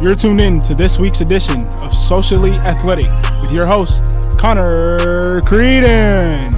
[0.00, 4.00] You're tuned in to this week's edition of Socially Athletic with your host,
[4.38, 6.52] Connor Creedon.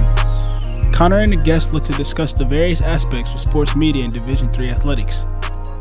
[0.93, 4.51] Connor and the guest look to discuss the various aspects of sports media and Division
[4.53, 5.25] III athletics.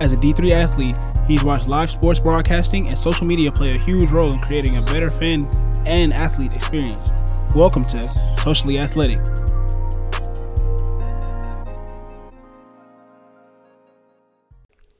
[0.00, 0.96] As a D3 athlete,
[1.26, 4.82] he's watched live sports broadcasting and social media play a huge role in creating a
[4.82, 5.46] better fan
[5.84, 7.12] and athlete experience.
[7.54, 9.20] Welcome to Socially Athletic.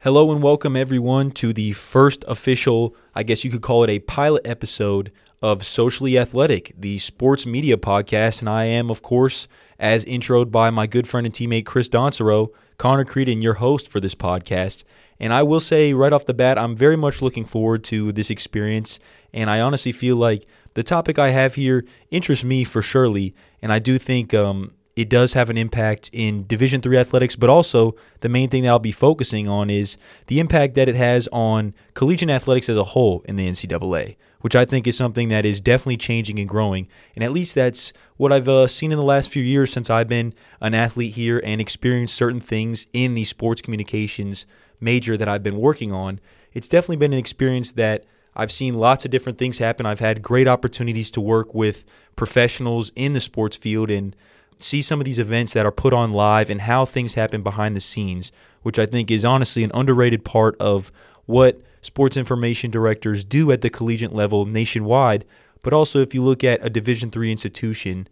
[0.03, 3.99] Hello and welcome everyone to the first official, I guess you could call it a
[3.99, 8.41] pilot episode of Socially Athletic, the sports media podcast.
[8.41, 9.47] And I am, of course,
[9.79, 14.01] as introed by my good friend and teammate Chris Doncero, Connor Creedon, your host for
[14.01, 14.85] this podcast.
[15.19, 18.31] And I will say right off the bat, I'm very much looking forward to this
[18.31, 19.01] experience.
[19.35, 23.35] And I honestly feel like the topic I have here interests me for surely.
[23.61, 27.49] And I do think um, it does have an impact in Division three athletics, but
[27.49, 31.29] also the main thing that I'll be focusing on is the impact that it has
[31.33, 35.47] on collegiate athletics as a whole in the NCAA, which I think is something that
[35.47, 36.89] is definitely changing and growing.
[37.15, 40.09] And at least that's what I've uh, seen in the last few years since I've
[40.09, 44.45] been an athlete here and experienced certain things in the sports communications
[44.81, 46.21] major that I've been working on.
[46.53, 49.87] It's definitely been an experience that I've seen lots of different things happen.
[49.87, 51.85] I've had great opportunities to work with
[52.17, 54.15] professionals in the sports field and
[54.63, 57.77] see some of these events that are put on live and how things happen behind
[57.77, 60.93] the scenes, which I think is honestly an underrated part of
[61.27, 65.25] what sports information directors do at the collegiate level nationwide.
[65.63, 68.09] But also, if you look at a Division three institution,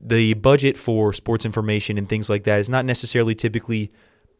[0.00, 3.90] the budget for sports information and things like that is not necessarily typically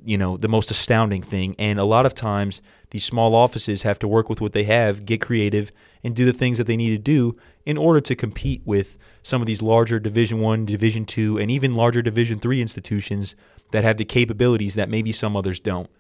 [0.04, 3.98] you know the most astounding thing and a lot of times these small offices have
[3.98, 5.72] to work with what they have get creative
[6.04, 9.42] and do the things that they need to do in order to compete with some
[9.42, 13.34] of these larger Division One, Division Two, and even larger Division Three institutions
[13.72, 15.90] that have the capabilities that maybe some others don't.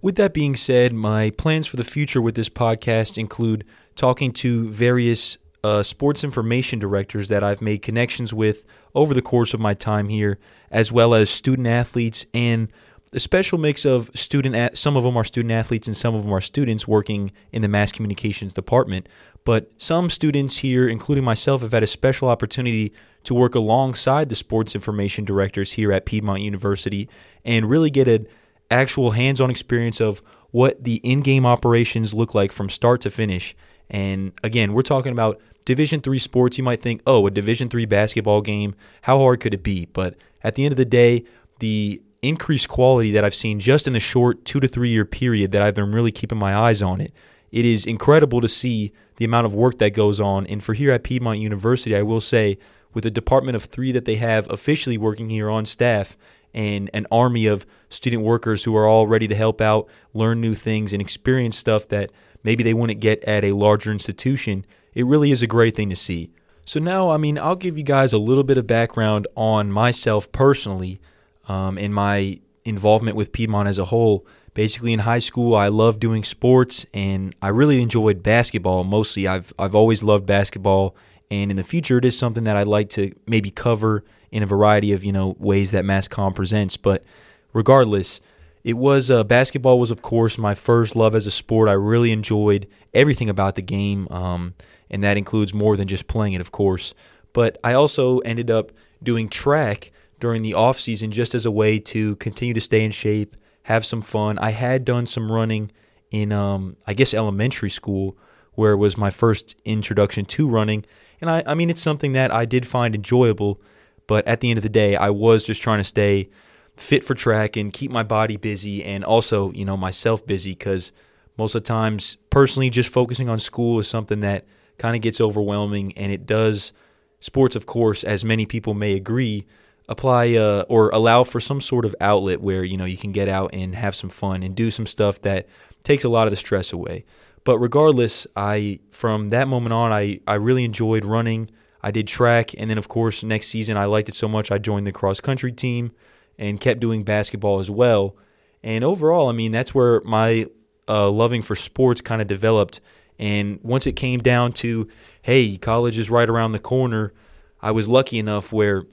[0.00, 3.64] With that being said, my plans for the future with this podcast include
[3.96, 9.52] talking to various uh, sports information directors that I've made connections with over the course
[9.54, 10.38] of my time here,
[10.70, 12.68] as well as student athletes and
[13.12, 14.54] a special mix of student.
[14.54, 17.62] At, some of them are student athletes and some of them are students working in
[17.62, 19.08] the mass communications department.
[19.44, 22.92] But some students here, including myself, have had a special opportunity
[23.24, 27.08] to work alongside the sports information directors here at Piedmont University
[27.44, 28.26] and really get an
[28.70, 33.10] actual hands on experience of what the in game operations look like from start to
[33.10, 33.56] finish.
[33.90, 36.58] And again, we're talking about Division three sports.
[36.58, 39.86] You might think, oh, a Division three basketball game, how hard could it be?
[39.86, 41.24] But at the end of the day,
[41.58, 45.52] the increased quality that I've seen just in the short two to three year period
[45.52, 47.12] that I've been really keeping my eyes on it
[47.50, 50.46] it is incredible to see the amount of work that goes on.
[50.46, 52.58] And for here at Piedmont University, I will say,
[52.94, 56.16] with a department of three that they have officially working here on staff
[56.54, 60.54] and an army of student workers who are all ready to help out, learn new
[60.54, 62.10] things, and experience stuff that
[62.42, 64.64] maybe they wouldn't get at a larger institution,
[64.94, 66.30] it really is a great thing to see.
[66.64, 70.30] So, now, I mean, I'll give you guys a little bit of background on myself
[70.32, 71.00] personally
[71.48, 74.26] um, and my involvement with Piedmont as a whole
[74.58, 79.28] basically in high school I loved doing sports and I really enjoyed basketball mostly.
[79.28, 80.96] I've I've always loved basketball
[81.30, 84.46] and in the future it is something that I'd like to maybe cover in a
[84.46, 87.04] variety of, you know, ways that Mass Comm presents, but
[87.52, 88.20] regardless,
[88.64, 91.68] it was uh, basketball was of course my first love as a sport.
[91.68, 94.54] I really enjoyed everything about the game um,
[94.90, 96.94] and that includes more than just playing it, of course.
[97.32, 98.72] But I also ended up
[99.02, 102.90] doing track during the off season just as a way to continue to stay in
[102.90, 103.36] shape
[103.68, 104.38] have some fun.
[104.38, 105.70] I had done some running
[106.10, 108.16] in, um, I guess, elementary school,
[108.54, 110.86] where it was my first introduction to running.
[111.20, 113.60] And I, I mean, it's something that I did find enjoyable.
[114.06, 116.30] But at the end of the day, I was just trying to stay
[116.78, 120.90] fit for track and keep my body busy and also, you know, myself busy because
[121.36, 124.46] most of the times, personally, just focusing on school is something that
[124.78, 125.92] kind of gets overwhelming.
[125.98, 126.72] And it does,
[127.20, 129.44] sports, of course, as many people may agree,
[129.88, 133.28] apply uh, or allow for some sort of outlet where you know you can get
[133.28, 135.48] out and have some fun and do some stuff that
[135.82, 137.04] takes a lot of the stress away.
[137.44, 141.50] But regardless, I from that moment on, I I really enjoyed running.
[141.82, 144.58] I did track, and then of course next season I liked it so much I
[144.58, 145.92] joined the cross country team
[146.38, 148.16] and kept doing basketball as well.
[148.62, 150.46] And overall, I mean that's where my
[150.88, 152.80] uh, loving for sports kind of developed.
[153.18, 154.88] And once it came down to,
[155.22, 157.12] hey, college is right around the corner,
[157.60, 158.84] I was lucky enough where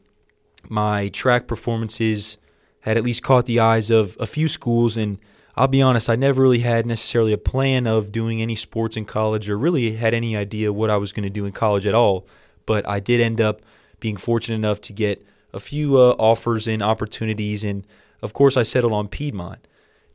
[0.70, 2.38] my track performances
[2.82, 5.18] had at least caught the eyes of a few schools and
[5.58, 9.06] I'll be honest, I never really had necessarily a plan of doing any sports in
[9.06, 11.96] college or really had any idea what I was going to do in college at
[11.96, 12.28] all.
[12.66, 13.62] But I did end up
[14.02, 17.88] being fortunate enough to get a few uh, offers and opportunities, and
[18.22, 19.66] of course, I settled on Piedmont.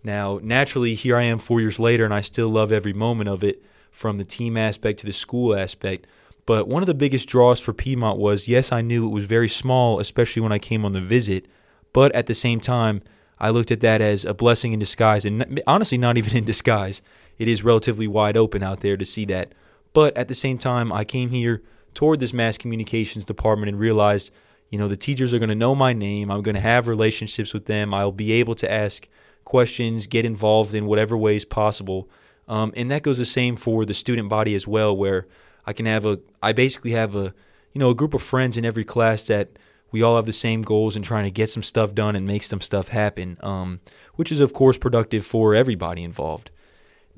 [0.04, 3.42] Now, naturally, here I am four years later, and I still love every moment of
[3.42, 3.62] it.
[3.90, 6.06] from the team aspect to the school aspect.
[6.46, 9.48] But one of the biggest draws for Piedmont was yes, I knew it was very
[9.48, 11.46] small, especially when I came on the visit,
[11.92, 13.02] but at the same time,
[13.38, 17.02] I looked at that as a blessing in disguise, and honestly, not even in disguise.
[17.38, 19.54] It is relatively wide open out there to see that.
[19.94, 21.62] But at the same time, I came here
[21.94, 24.30] toward this mass communications department and realized,
[24.68, 26.30] you know, the teachers are going to know my name.
[26.30, 27.94] I'm going to have relationships with them.
[27.94, 29.08] I'll be able to ask
[29.44, 32.08] questions, get involved in whatever ways possible.
[32.46, 35.26] Um, and that goes the same for the student body as well, where
[35.66, 37.34] I can have a, I basically have a,
[37.72, 39.58] you know, a group of friends in every class that
[39.92, 42.42] we all have the same goals and trying to get some stuff done and make
[42.42, 43.80] some stuff happen, um,
[44.14, 46.50] which is of course productive for everybody involved.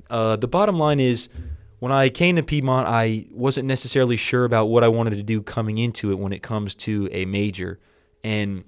[0.09, 1.29] Uh, the bottom line is,
[1.79, 5.41] when I came to Piedmont, I wasn't necessarily sure about what I wanted to do
[5.41, 7.79] coming into it when it comes to a major,
[8.23, 8.63] and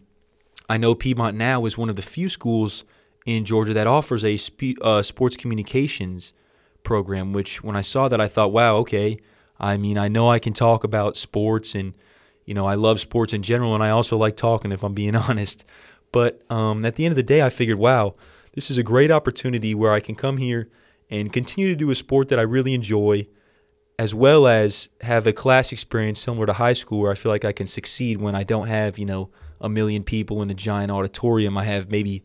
[0.67, 2.83] I know Piedmont now is one of the few schools
[3.25, 4.37] in Georgia that offers a
[4.81, 6.33] uh, sports communications
[6.83, 7.33] program.
[7.33, 9.17] Which, when I saw that, I thought, wow, okay.
[9.59, 11.93] I mean, I know I can talk about sports and
[12.45, 15.15] you know, I love sports in general, and I also like talking, if I'm being
[15.15, 15.65] honest.
[16.11, 18.15] But um, at the end of the day, I figured, wow,
[18.53, 20.69] this is a great opportunity where I can come here
[21.09, 23.27] and continue to do a sport that I really enjoy,
[23.99, 27.45] as well as have a class experience similar to high school where I feel like
[27.45, 29.29] I can succeed when I don't have, you know,
[29.59, 31.57] a million people in a giant auditorium.
[31.57, 32.23] I have maybe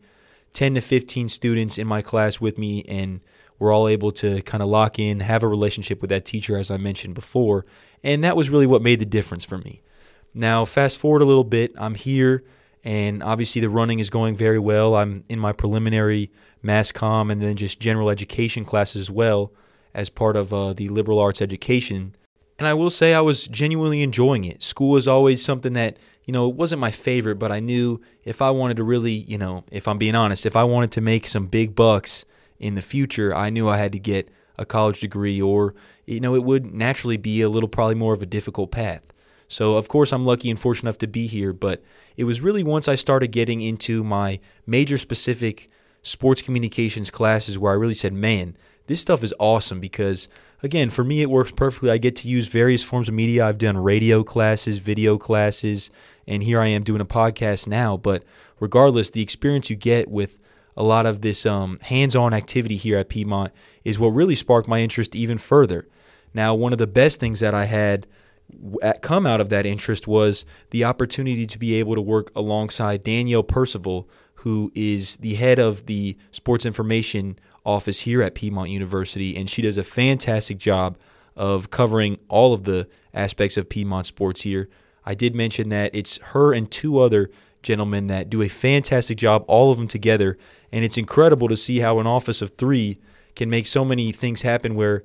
[0.53, 3.21] 10 to 15 students in my class with me, and
[3.61, 6.71] we're all able to kind of lock in, have a relationship with that teacher, as
[6.71, 7.63] I mentioned before.
[8.03, 9.83] And that was really what made the difference for me.
[10.33, 12.43] Now, fast forward a little bit, I'm here,
[12.83, 14.95] and obviously the running is going very well.
[14.95, 16.31] I'm in my preliminary
[16.63, 19.51] mass comm and then just general education classes as well
[19.93, 22.15] as part of uh, the liberal arts education.
[22.57, 24.63] And I will say I was genuinely enjoying it.
[24.63, 28.41] School is always something that, you know, it wasn't my favorite, but I knew if
[28.41, 31.27] I wanted to really, you know, if I'm being honest, if I wanted to make
[31.27, 32.25] some big bucks
[32.61, 35.73] in the future, I knew I had to get a college degree or,
[36.05, 39.01] you know, it would naturally be a little probably more of a difficult path.
[39.47, 41.83] So, of course, I'm lucky and fortunate enough to be here, but
[42.15, 45.69] it was really once I started getting into my major specific
[46.03, 48.55] sports communications classes where I really said, man,
[48.85, 50.29] this stuff is awesome because,
[50.61, 51.89] again, for me, it works perfectly.
[51.89, 53.45] I get to use various forms of media.
[53.45, 55.89] I've done radio classes, video classes,
[56.27, 57.97] and here I am doing a podcast now.
[57.97, 58.23] But
[58.59, 60.37] regardless, the experience you get with
[60.81, 64.67] a lot of this um, hands on activity here at Piedmont is what really sparked
[64.67, 65.87] my interest even further.
[66.33, 68.07] Now, one of the best things that I had
[69.01, 73.43] come out of that interest was the opportunity to be able to work alongside Danielle
[73.43, 79.47] Percival, who is the head of the sports information office here at Piedmont University, and
[79.47, 80.97] she does a fantastic job
[81.35, 84.67] of covering all of the aspects of Piedmont sports here.
[85.05, 87.29] I did mention that it's her and two other
[87.61, 90.37] gentlemen that do a fantastic job, all of them together,
[90.71, 92.99] and it's incredible to see how an office of three
[93.35, 95.03] can make so many things happen where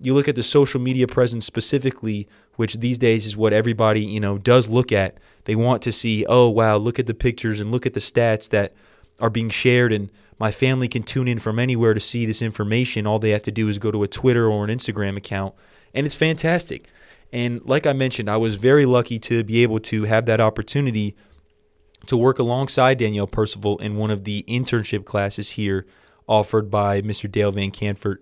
[0.00, 4.20] you look at the social media presence specifically which these days is what everybody, you
[4.20, 5.16] know, does look at.
[5.44, 8.48] They want to see, oh, wow, look at the pictures and look at the stats
[8.50, 8.74] that
[9.20, 13.06] are being shared and my family can tune in from anywhere to see this information.
[13.06, 15.54] All they have to do is go to a Twitter or an Instagram account,
[15.94, 16.88] and it's fantastic.
[17.32, 21.14] And like I mentioned, I was very lucky to be able to have that opportunity
[22.06, 25.86] to work alongside Danielle Percival in one of the internship classes here
[26.26, 27.30] offered by Mr.
[27.30, 28.18] Dale Van Cantfort.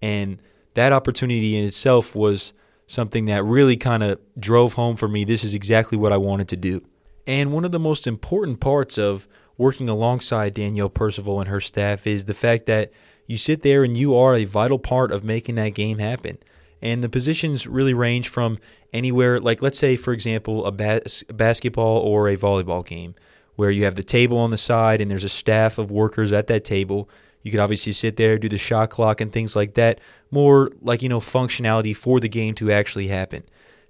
[0.00, 0.40] And
[0.74, 2.52] that opportunity in itself was
[2.86, 6.48] something that really kind of drove home for me this is exactly what I wanted
[6.48, 6.82] to do.
[7.26, 12.06] And one of the most important parts of working alongside Danielle Percival and her staff
[12.06, 12.92] is the fact that
[13.26, 16.38] you sit there and you are a vital part of making that game happen.
[16.82, 18.58] And the positions really range from
[18.94, 23.14] anywhere, like let's say, for example, a, bas- basketball or a volleyball game,
[23.56, 26.46] where you have the table on the side and there's a staff of workers at
[26.46, 27.10] that table
[27.44, 30.00] you could obviously sit there, do the shot clock and things like that.
[30.30, 33.44] More like, you know, functionality for the game to actually happen.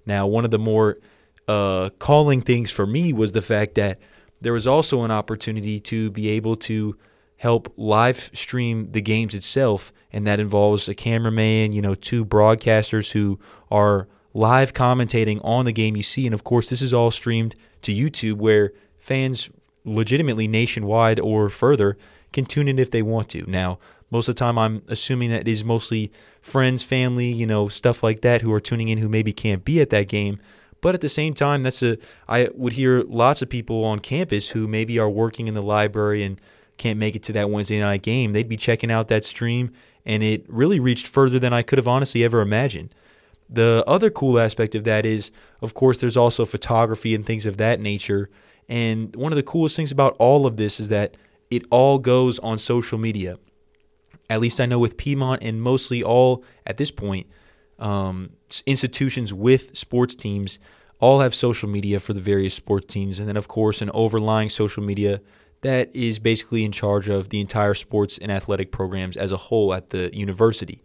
[0.05, 0.99] Now, one of the more
[1.47, 3.97] uh, calling things for me was the fact that
[4.41, 6.97] there was also an opportunity to be able to
[7.37, 13.13] help live stream the games itself, and that involves a cameraman, you know, two broadcasters
[13.13, 13.39] who
[13.71, 16.27] are live commentating on the game you see.
[16.27, 19.49] And of course, this is all streamed to YouTube where fans
[19.85, 21.97] legitimately nationwide or further
[22.33, 23.49] can tune in if they want to.
[23.49, 23.79] Now,
[24.11, 26.11] most of the time, I'm assuming that it is mostly
[26.41, 29.79] friends, family, you know, stuff like that who are tuning in who maybe can't be
[29.79, 30.39] at that game.
[30.81, 34.49] But at the same time, that's a I would hear lots of people on campus
[34.49, 36.39] who maybe are working in the library and
[36.77, 38.33] can't make it to that Wednesday night game.
[38.33, 39.71] They'd be checking out that stream,
[40.05, 42.93] and it really reached further than I could have honestly ever imagined.
[43.49, 47.57] The other cool aspect of that is, of course, there's also photography and things of
[47.57, 48.29] that nature.
[48.67, 51.15] And one of the coolest things about all of this is that
[51.51, 53.37] it all goes on social media.
[54.29, 57.27] at least I know with Piedmont and mostly all at this point
[57.77, 58.31] um,
[58.65, 60.59] institutions with sports teams
[60.99, 64.49] all have social media for the various sports teams, and then of course an overlying
[64.49, 65.21] social media
[65.61, 69.73] that is basically in charge of the entire sports and athletic programs as a whole
[69.73, 70.81] at the university.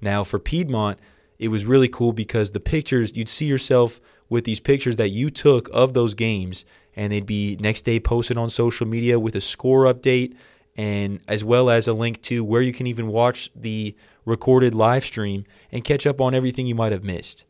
[0.00, 0.98] Now for Piedmont,
[1.38, 5.30] it was really cool because the pictures you'd see yourself with these pictures that you
[5.30, 6.64] took of those games
[6.96, 10.34] and they'd be next day posted on social media with a score update
[10.76, 15.04] and as well as a link to where you can even watch the recorded live
[15.04, 17.44] stream and catch up on everything you might have missed.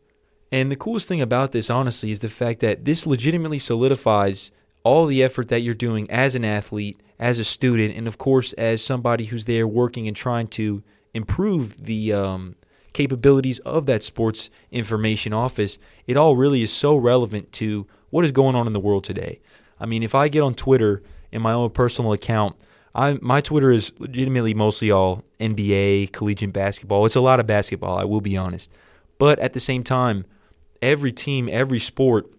[0.50, 4.50] And the coolest thing about this, honestly, is the fact that this legitimately solidifies
[4.83, 8.54] all the effort that you're doing as an athlete, as a student, and of course,
[8.54, 12.57] as somebody who's there working and trying to improve the um,
[12.92, 15.78] capabilities of that sports information office.
[16.07, 19.40] It all really is so relevant to what is going on in the world today.
[19.80, 22.57] I mean, if I get on Twitter in my own personal account,
[22.95, 27.07] I my Twitter is legitimately mostly all NBA, collegiate basketball.
[27.07, 28.71] It's a lot of basketball, I will be honest.
[29.18, 30.25] But at the same time,
[30.80, 32.30] every team, every sport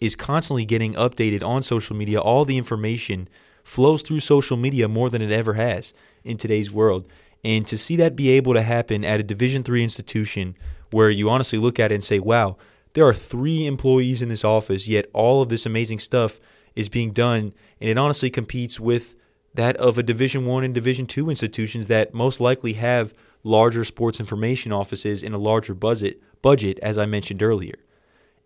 [0.00, 2.20] is constantly getting updated on social media.
[2.20, 3.28] All the information
[3.62, 7.06] flows through social media more than it ever has in today's world.
[7.44, 10.56] And to see that be able to happen at a Division 3 institution
[10.90, 12.56] where you honestly look at it and say, "Wow,
[12.94, 16.38] there are 3 employees in this office, yet all of this amazing stuff
[16.76, 19.14] is being done." And it honestly competes with
[19.54, 23.12] that of a Division 1 and Division 2 institutions that most likely have
[23.44, 27.74] larger sports information offices in a larger budget budget as I mentioned earlier.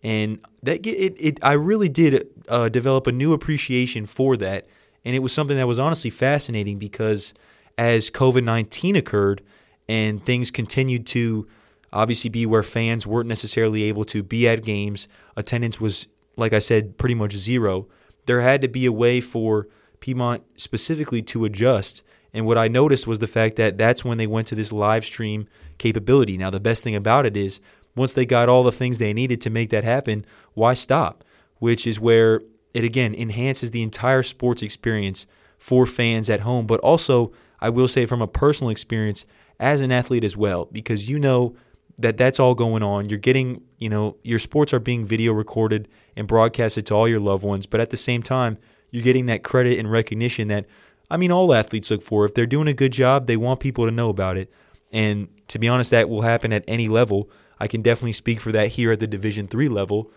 [0.03, 4.67] And that it, it I really did uh, develop a new appreciation for that
[5.05, 7.35] and it was something that was honestly fascinating because
[7.79, 9.43] as COVID 19 occurred
[9.89, 11.47] and things continued to
[11.93, 16.07] obviously be where fans weren't necessarily able to be at games, attendance was,
[16.37, 17.87] like I said, pretty much zero.
[18.27, 19.69] There had to be a way for
[20.01, 22.03] Piedmont specifically to adjust.
[22.35, 25.05] And what I noticed was the fact that that's when they went to this live
[25.05, 26.37] stream capability.
[26.37, 27.61] Now, the best thing about it is
[27.95, 31.25] once they got all the things they needed to make that happen, why stop?
[31.59, 32.43] Which is where
[32.75, 35.27] it again enhances the entire sports experience
[35.59, 39.25] for fans at home, but also, I will say, from a personal experience
[39.59, 41.57] as an athlete as well, because you know
[41.99, 43.09] that that's all going on.
[43.09, 47.21] You're getting, you know, your sports are being video recorded and broadcasted to all your
[47.21, 48.59] loved ones, but at the same time,
[48.91, 50.67] you're getting that credit and recognition that,
[51.11, 52.25] I mean, all athletes look for.
[52.25, 54.53] If they're doing a good job, they want people to know about it.
[54.93, 57.31] And to be honest, that will happen at any level.
[57.59, 60.11] I can definitely speak for that here at the Division three level.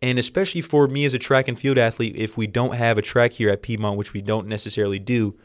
[0.00, 3.02] And especially for me as a track and field athlete, if we don't have a
[3.02, 5.36] track here at Piedmont, which we don't necessarily do,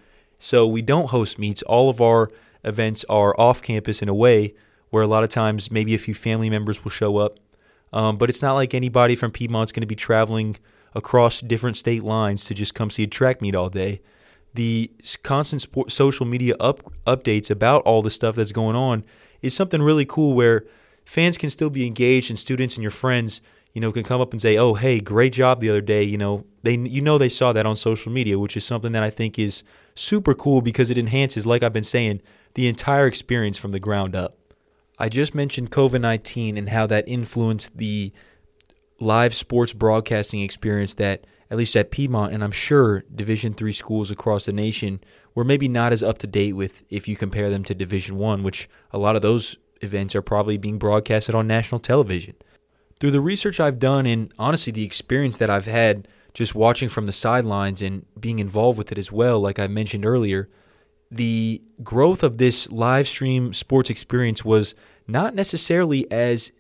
[0.44, 2.30] so we don't host meets, all of our
[2.66, 4.54] events are off campus in a way
[4.90, 7.40] where a lot of times maybe a few family members will show up.
[7.94, 10.58] Um, but it's not like anybody from Piedmont's going to be traveling
[10.94, 14.02] across different state lines to just come see a track meet all day.
[14.54, 14.92] The
[15.24, 19.06] constant sport, social media up, updates about all the stuff that's going on
[19.42, 20.66] is something really cool where
[21.06, 23.40] fans can still be engaged and students and your friends
[23.74, 26.18] you know, can come up and say, "Oh, hey, great job the other day." You
[26.18, 29.10] know, they you know they saw that on social media, which is something that I
[29.10, 29.64] think is
[29.96, 32.22] super cool because it enhances, like I've been saying,
[32.56, 34.38] the entire experience from the ground up.
[35.00, 38.14] I just mentioned COVID nineteen and how that influenced the
[39.00, 44.10] live sports broadcasting experience that at least at Piedmont and I'm sure Division 3 schools
[44.10, 45.02] across the nation
[45.36, 48.44] were maybe not as up to date with if you compare them to Division 1
[48.44, 52.36] which a lot of those events are probably being broadcasted on national television
[53.04, 57.06] through the research I've done and honestly the experience that I've had just watching from
[57.06, 60.48] the sidelines and being involved with it as well, like I mentioned earlier,
[61.12, 64.74] the growth of this live stream sports experience was
[65.06, 66.54] not necessarily as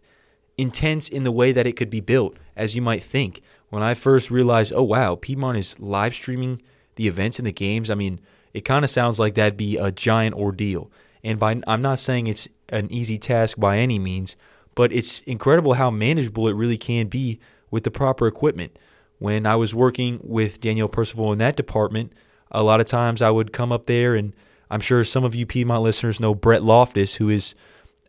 [0.58, 3.42] intense in the way that it could be built as you might think.
[3.70, 6.62] When I first realized, oh wow, Piedmont is live streaming
[6.96, 8.20] the events and the games, I mean,
[8.54, 10.92] it kind of sounds like that'd be a giant ordeal.
[11.24, 14.36] And by I'm not saying it's an easy task by any means,
[14.75, 17.39] but it's incredible how manageable it really can be
[17.72, 18.77] with the proper equipment.
[19.20, 22.13] When I was working with Danielle Percival in that department,
[22.51, 24.34] a lot of times I would come up there, and
[24.70, 27.56] I'm sure some of you Piedmont listeners know Brett Loftus, who is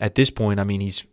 [0.01, 1.07] at this point, I mean, he's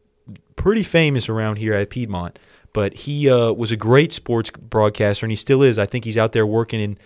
[0.56, 2.40] pretty famous around here at Piedmont.
[2.74, 5.78] But he uh, was a great sports broadcaster, and he still is.
[5.78, 6.98] I think he's out there working in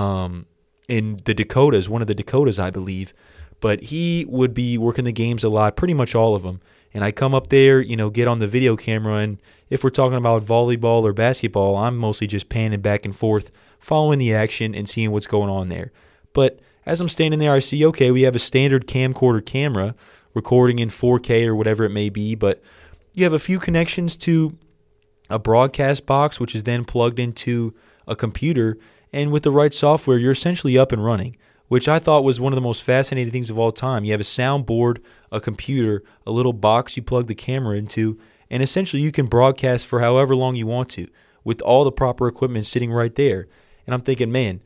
[0.00, 0.46] um,
[0.88, 3.12] in the Dakotas, one of the Dakotas, I believe.
[3.60, 6.60] But he would be working the games a lot, pretty much all of them
[6.92, 9.90] and I come up there, you know, get on the video camera, and if we're
[9.90, 14.74] talking about volleyball or basketball, I'm mostly just panning back and forth, following the action
[14.74, 15.92] and seeing what's going on there.
[16.32, 19.94] But as I'm standing there, I see, okay, we have a standard camcorder camera
[20.34, 22.62] recording in 4K or whatever it may be, but
[23.14, 24.56] you have a few connections to
[25.28, 27.74] a broadcast box, which is then plugged into
[28.06, 28.76] a computer,
[29.12, 31.36] and with the right software, you're essentially up and running.
[31.70, 34.04] Which I thought was one of the most fascinating things of all time.
[34.04, 34.98] You have a soundboard,
[35.30, 38.18] a computer, a little box you plug the camera into,
[38.50, 41.06] and essentially you can broadcast for however long you want to
[41.44, 43.46] with all the proper equipment sitting right there.
[43.86, 44.60] And I'm thinking, man,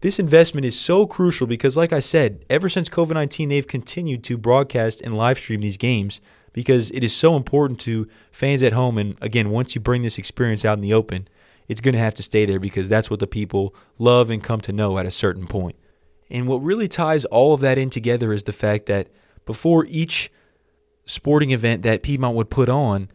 [0.00, 4.24] this investment is so crucial because, like I said, ever since COVID 19, they've continued
[4.24, 6.22] to broadcast and live stream these games
[6.54, 8.96] because it is so important to fans at home.
[8.96, 11.28] And again, once you bring this experience out in the open,
[11.68, 14.62] it's going to have to stay there because that's what the people love and come
[14.62, 15.76] to know at a certain point.
[16.30, 19.08] And what really ties all of that in together is the fact that
[19.44, 20.30] before each
[21.06, 23.08] sporting event that Piedmont would put on,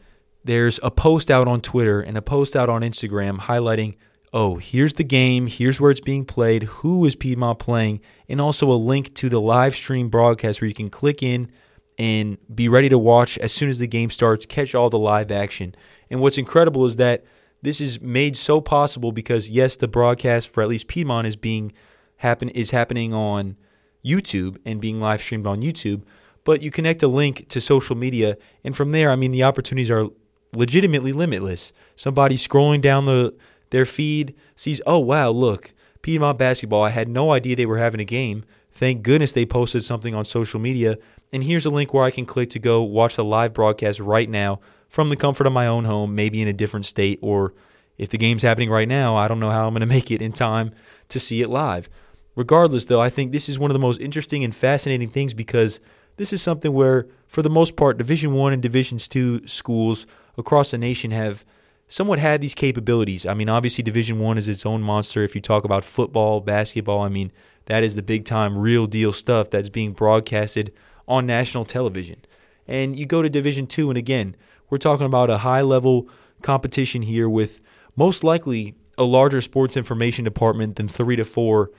[0.44, 3.96] there's a post out on Twitter and a post out on Instagram highlighting,
[4.34, 8.00] oh, here's the game, here's where it's being played, who is Piedmont playing,
[8.30, 11.52] and also a link to the live stream broadcast where you can click in
[11.98, 15.32] and be ready to watch as soon as the game starts, catch all the live
[15.32, 15.76] action.
[16.10, 17.24] And what's incredible is that
[17.62, 21.74] this is made so possible because yes, the broadcast for at least Piedmont is being
[22.22, 23.58] happen is happening on
[24.06, 26.04] YouTube and being live streamed on YouTube.
[26.44, 29.92] But you connect a link to social media, and from there, I mean, the opportunities
[29.92, 30.08] are
[30.54, 31.72] legitimately limitless.
[31.96, 33.36] Somebody scrolling down the
[33.70, 36.84] their feed sees, oh wow, look, Piedmont basketball.
[36.84, 38.44] I had no idea they were having a game.
[38.72, 40.98] Thank goodness they posted something on social media.
[41.32, 44.30] And here's a link where I can click to go watch the live broadcast right
[44.30, 44.60] now
[44.90, 47.54] from the comfort of my own home, maybe in a different state, or
[47.98, 50.22] if the game's happening right now, I don't know how I'm going to make it
[50.22, 50.72] in time
[51.10, 51.90] to see it live.
[52.36, 55.80] Regardless, though, I think this is one of the most interesting and fascinating things because
[56.18, 60.06] this is something where, for the most part, Division One and Divisions Two schools
[60.38, 61.44] across the nation have
[61.88, 63.26] somewhat had these capabilities.
[63.26, 65.24] I mean, obviously, Division One is its own monster.
[65.24, 67.32] If you talk about football, basketball, I mean,
[67.66, 70.72] that is the big time, real deal stuff that's being broadcasted
[71.08, 72.22] on national television.
[72.68, 74.36] And you go to Division Two, and again,
[74.70, 76.08] we're talking about a high level
[76.42, 77.60] competition here with
[77.98, 81.72] most likely a larger sports information department than three to four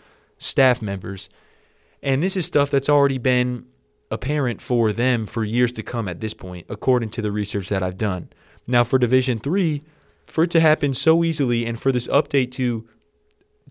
[0.42, 1.28] staff members.
[2.02, 3.66] And this is stuff that's already been
[4.10, 7.82] apparent for them for years to come at this point, according to the research that
[7.82, 8.28] I've done.
[8.66, 9.82] Now, for Division 3,
[10.24, 12.86] for it to happen so easily and for this update to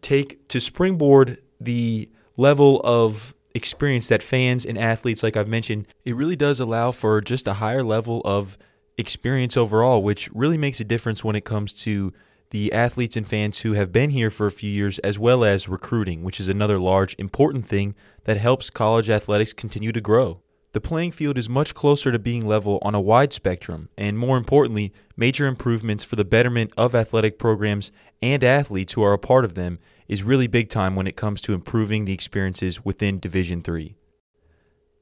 [0.01, 6.15] take to springboard the level of experience that fans and athletes, like I've mentioned, it
[6.15, 8.57] really does allow for just a higher level of
[8.97, 12.13] experience overall, which really makes a difference when it comes to
[12.51, 15.67] the athletes and fans who have been here for a few years, as well as
[15.67, 20.41] recruiting, which is another large, important thing that helps college athletics continue to grow.
[20.73, 24.37] The playing field is much closer to being level on a wide spectrum, and more
[24.37, 29.43] importantly, major improvements for the betterment of athletic programs and athletes who are a part
[29.43, 33.61] of them is really big time when it comes to improving the experiences within Division
[33.61, 33.95] 3.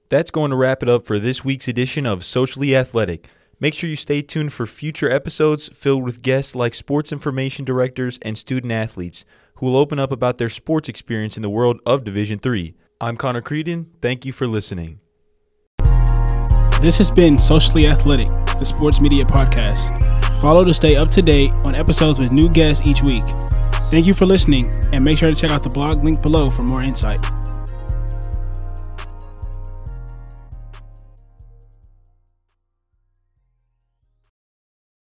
[0.10, 3.28] That's going to wrap it up for this week's edition of Socially Athletic.
[3.62, 8.18] Make sure you stay tuned for future episodes filled with guests like sports information directors
[8.22, 12.06] and student athletes who will open up about their sports experience in the world of
[12.06, 12.74] Division 3.
[13.02, 13.88] I'm Connor Creedon.
[14.02, 15.02] Thank you for listening.
[16.82, 19.92] This has been Socially Athletic, the sports media podcast.
[20.42, 23.26] Follow to stay up to date on episodes with new guests each week.
[23.92, 26.64] Thank you for listening, and make sure to check out the blog link below for
[26.64, 27.26] more insight.